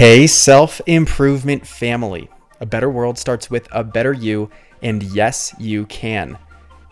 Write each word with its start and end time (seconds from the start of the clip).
Hey, 0.00 0.26
self 0.26 0.80
improvement 0.86 1.66
family. 1.66 2.30
A 2.60 2.64
better 2.64 2.88
world 2.88 3.18
starts 3.18 3.50
with 3.50 3.68
a 3.70 3.84
better 3.84 4.14
you, 4.14 4.48
and 4.80 5.02
yes, 5.02 5.54
you 5.58 5.84
can. 5.84 6.38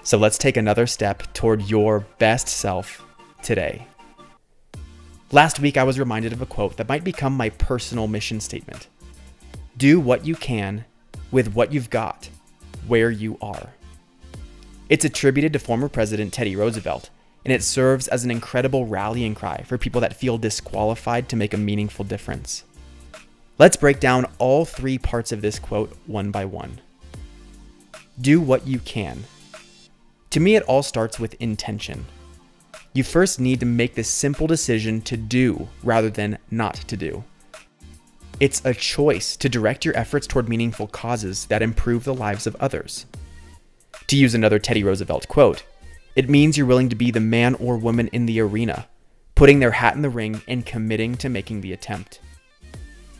So 0.03 0.19
let's 0.19 0.37
take 0.37 0.59
another 0.59 0.87
step 0.87 1.23
toward 1.33 1.63
your 1.71 2.01
best 2.19 2.49
self 2.49 3.03
today. 3.43 3.87
Last 5.33 5.59
week, 5.59 5.79
I 5.79 5.85
was 5.85 5.99
reminded 5.99 6.35
of 6.35 6.43
a 6.43 6.47
quote 6.47 6.77
that 6.77 6.91
might 6.91 7.03
become 7.03 7.35
my 7.35 7.49
personal 7.49 8.09
mission 8.09 8.41
statement 8.41 8.89
Do 9.79 9.99
what 10.01 10.27
you 10.27 10.35
can 10.35 10.85
with 11.31 11.55
what 11.55 11.73
you've 11.73 11.89
got, 11.89 12.29
where 12.87 13.11
you 13.11 13.39
are. 13.41 13.71
It's 14.91 15.07
attributed 15.07 15.55
to 15.55 15.59
former 15.59 15.89
President 15.89 16.35
Teddy 16.35 16.57
Roosevelt, 16.57 17.09
and 17.47 17.55
it 17.55 17.63
serves 17.63 18.07
as 18.09 18.27
an 18.27 18.31
incredible 18.31 18.85
rallying 18.85 19.35
cry 19.35 19.63
for 19.63 19.79
people 19.79 20.03
that 20.03 20.15
feel 20.15 20.37
disqualified 20.37 21.31
to 21.31 21.37
make 21.37 21.55
a 21.55 21.57
meaningful 21.57 22.05
difference. 22.05 22.65
Let's 23.59 23.77
break 23.77 23.99
down 23.99 24.25
all 24.39 24.65
three 24.65 24.99
parts 24.99 25.33
of 25.33 25.43
this 25.43 25.59
quote 25.59 25.93
one 26.07 26.31
by 26.31 26.45
one. 26.45 26.81
Do 28.21 28.41
what 28.41 28.69
you 28.69 28.79
can. 28.79 29.25
To 30.31 30.39
me, 30.39 30.55
it 30.55 30.63
all 30.63 30.85
starts 30.85 31.19
with 31.19 31.35
intention. 31.41 32.07
You 32.93 33.03
first 33.03 33.41
need 33.41 33.59
to 33.59 33.67
make 33.67 33.97
the 33.97 34.05
simple 34.05 34.47
decision 34.47 35.01
to 35.03 35.17
do 35.17 35.69
rather 35.83 36.09
than 36.09 36.39
not 36.53 36.75
to 36.75 36.97
do. 36.97 37.25
It's 38.39 38.65
a 38.65 38.73
choice 38.73 39.37
to 39.39 39.49
direct 39.49 39.85
your 39.85 39.97
efforts 39.97 40.29
toward 40.29 40.49
meaningful 40.49 40.87
causes 40.87 41.47
that 41.47 41.61
improve 41.61 42.05
the 42.05 42.15
lives 42.15 42.47
of 42.47 42.55
others. 42.61 43.07
To 44.07 44.17
use 44.17 44.35
another 44.37 44.61
Teddy 44.61 44.85
Roosevelt 44.85 45.27
quote, 45.27 45.65
it 46.15 46.31
means 46.31 46.57
you're 46.57 46.67
willing 46.67 46.91
to 46.91 46.97
be 46.97 47.11
the 47.11 47.19
man 47.19 47.57
or 47.57 47.77
woman 47.77 48.07
in 48.09 48.27
the 48.27 48.41
arena, 48.41 48.87
putting 49.35 49.59
their 49.59 49.73
hat 49.73 49.97
in 49.97 50.03
the 50.03 50.11
ring 50.11 50.43
and 50.47 50.65
committing 50.65 51.17
to 51.17 51.29
making 51.29 51.61
the 51.61 51.73
attempt. 51.73 52.21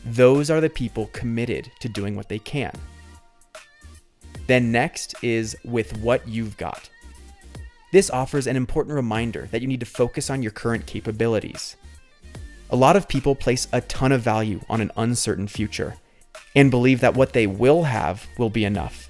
Those 0.05 0.49
are 0.49 0.61
the 0.61 0.69
people 0.69 1.09
committed 1.13 1.71
to 1.79 1.89
doing 1.89 2.15
what 2.15 2.29
they 2.29 2.39
can. 2.39 2.73
Then, 4.47 4.71
next 4.71 5.13
is 5.21 5.55
with 5.63 5.97
what 5.97 6.27
you've 6.27 6.57
got. 6.57 6.89
This 7.91 8.09
offers 8.09 8.47
an 8.47 8.55
important 8.55 8.95
reminder 8.95 9.47
that 9.51 9.61
you 9.61 9.67
need 9.67 9.79
to 9.81 9.85
focus 9.85 10.29
on 10.29 10.41
your 10.41 10.51
current 10.51 10.85
capabilities. 10.85 11.75
A 12.69 12.75
lot 12.75 12.95
of 12.95 13.07
people 13.07 13.35
place 13.35 13.67
a 13.73 13.81
ton 13.81 14.11
of 14.11 14.21
value 14.21 14.61
on 14.69 14.79
an 14.79 14.91
uncertain 14.95 15.47
future 15.47 15.95
and 16.55 16.71
believe 16.71 17.01
that 17.01 17.15
what 17.15 17.33
they 17.33 17.47
will 17.47 17.83
have 17.83 18.27
will 18.37 18.49
be 18.49 18.63
enough. 18.63 19.09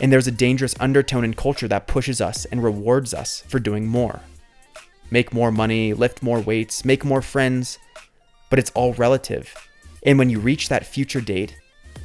And 0.00 0.12
there's 0.12 0.28
a 0.28 0.32
dangerous 0.32 0.74
undertone 0.80 1.24
in 1.24 1.34
culture 1.34 1.68
that 1.68 1.86
pushes 1.86 2.20
us 2.20 2.44
and 2.46 2.62
rewards 2.62 3.12
us 3.12 3.42
for 3.48 3.58
doing 3.58 3.86
more. 3.86 4.20
Make 5.10 5.34
more 5.34 5.52
money, 5.52 5.92
lift 5.92 6.22
more 6.22 6.40
weights, 6.40 6.84
make 6.84 7.04
more 7.04 7.20
friends, 7.20 7.78
but 8.48 8.58
it's 8.58 8.70
all 8.70 8.94
relative 8.94 9.54
and 10.02 10.18
when 10.18 10.30
you 10.30 10.40
reach 10.40 10.68
that 10.68 10.86
future 10.86 11.20
date, 11.20 11.56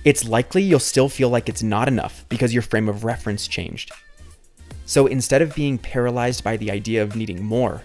it's 0.04 0.28
likely 0.28 0.62
you'll 0.62 0.80
still 0.80 1.10
feel 1.10 1.30
like 1.30 1.50
it's 1.50 1.64
not 1.64 1.88
enough 1.88 2.26
because 2.30 2.54
your 2.54 2.62
frame 2.62 2.90
of 2.90 3.04
reference 3.04 3.48
changed. 3.48 3.92
So 4.86 5.08
instead 5.08 5.42
of 5.42 5.56
being 5.56 5.78
paralyzed 5.78 6.44
by 6.44 6.58
the 6.58 6.70
idea 6.70 7.02
of 7.02 7.16
needing 7.16 7.44
more, 7.44 7.84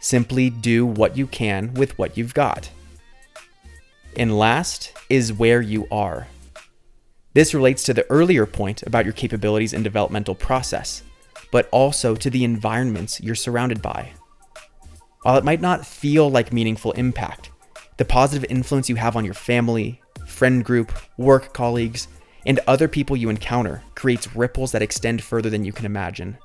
simply 0.00 0.48
do 0.48 0.86
what 0.86 1.16
you 1.16 1.26
can 1.26 1.74
with 1.74 1.98
what 1.98 2.16
you've 2.16 2.34
got. 2.34 2.70
And 4.16 4.38
last 4.38 4.92
is 5.08 5.32
where 5.32 5.60
you 5.60 5.86
are. 5.90 6.28
This 7.32 7.54
relates 7.54 7.82
to 7.84 7.94
the 7.94 8.08
earlier 8.10 8.46
point 8.46 8.82
about 8.82 9.04
your 9.04 9.12
capabilities 9.12 9.72
and 9.72 9.84
developmental 9.84 10.34
process, 10.34 11.02
but 11.52 11.68
also 11.70 12.14
to 12.16 12.30
the 12.30 12.44
environments 12.44 13.20
you're 13.20 13.34
surrounded 13.34 13.80
by. 13.80 14.12
While 15.22 15.36
it 15.36 15.44
might 15.44 15.60
not 15.60 15.86
feel 15.86 16.30
like 16.30 16.52
meaningful 16.52 16.92
impact, 16.92 17.49
the 18.00 18.04
positive 18.06 18.50
influence 18.50 18.88
you 18.88 18.96
have 18.96 19.14
on 19.14 19.26
your 19.26 19.34
family, 19.34 20.00
friend 20.24 20.64
group, 20.64 20.90
work 21.18 21.52
colleagues, 21.52 22.08
and 22.46 22.58
other 22.66 22.88
people 22.88 23.14
you 23.14 23.28
encounter 23.28 23.82
creates 23.94 24.34
ripples 24.34 24.72
that 24.72 24.80
extend 24.80 25.22
further 25.22 25.50
than 25.50 25.66
you 25.66 25.72
can 25.74 25.84
imagine. 25.84 26.38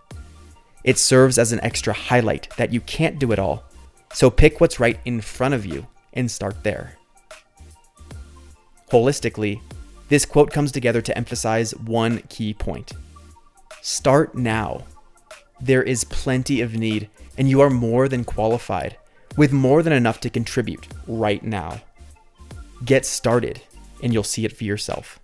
It 0.83 0.97
serves 0.97 1.37
as 1.37 1.53
an 1.53 1.61
extra 1.63 1.93
highlight 1.93 2.49
that 2.57 2.73
you 2.73 2.81
can't 2.81 3.19
do 3.19 3.31
it 3.31 3.39
all, 3.39 3.63
so 4.13 4.29
pick 4.29 4.59
what's 4.59 4.81
right 4.81 4.99
in 5.05 5.21
front 5.21 5.53
of 5.53 5.65
you 5.65 5.87
and 6.11 6.29
start 6.29 6.61
there. 6.63 6.97
Holistically, 8.91 9.61
this 10.09 10.25
quote 10.25 10.51
comes 10.51 10.73
together 10.73 11.01
to 11.03 11.17
emphasize 11.17 11.73
one 11.73 12.21
key 12.27 12.53
point 12.53 12.91
Start 13.81 14.35
now. 14.35 14.83
There 15.61 15.83
is 15.83 16.03
plenty 16.03 16.59
of 16.59 16.75
need, 16.75 17.07
and 17.37 17.49
you 17.49 17.61
are 17.61 17.69
more 17.69 18.09
than 18.09 18.25
qualified 18.25 18.97
with 19.37 19.51
more 19.51 19.83
than 19.83 19.93
enough 19.93 20.19
to 20.21 20.29
contribute 20.29 20.87
right 21.07 21.43
now. 21.43 21.81
Get 22.83 23.05
started, 23.05 23.61
and 24.01 24.13
you'll 24.13 24.23
see 24.23 24.45
it 24.45 24.55
for 24.55 24.63
yourself. 24.63 25.19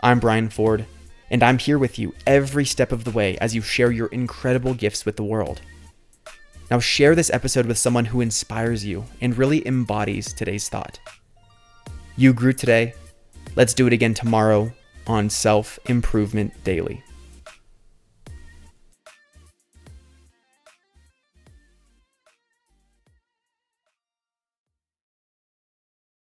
I'm 0.00 0.20
Brian 0.20 0.48
Ford, 0.48 0.86
and 1.30 1.42
I'm 1.42 1.58
here 1.58 1.78
with 1.78 1.98
you 1.98 2.14
every 2.26 2.64
step 2.64 2.92
of 2.92 3.04
the 3.04 3.10
way 3.10 3.36
as 3.38 3.54
you 3.54 3.62
share 3.62 3.90
your 3.90 4.08
incredible 4.08 4.74
gifts 4.74 5.04
with 5.04 5.16
the 5.16 5.24
world. 5.24 5.60
Now, 6.70 6.78
share 6.78 7.14
this 7.14 7.30
episode 7.30 7.66
with 7.66 7.78
someone 7.78 8.04
who 8.04 8.20
inspires 8.20 8.84
you 8.84 9.04
and 9.20 9.36
really 9.36 9.66
embodies 9.66 10.32
today's 10.32 10.68
thought. 10.68 10.98
You 12.16 12.32
grew 12.32 12.52
today. 12.52 12.94
Let's 13.56 13.74
do 13.74 13.86
it 13.86 13.92
again 13.92 14.12
tomorrow 14.12 14.70
on 15.06 15.30
Self 15.30 15.78
Improvement 15.86 16.52
Daily. 16.64 17.02